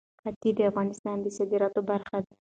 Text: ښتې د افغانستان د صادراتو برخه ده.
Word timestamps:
ښتې 0.21 0.49
د 0.55 0.59
افغانستان 0.71 1.17
د 1.21 1.27
صادراتو 1.37 1.81
برخه 1.89 2.17
ده. 2.25 2.33